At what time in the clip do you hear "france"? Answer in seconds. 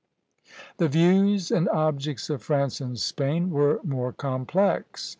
2.41-2.81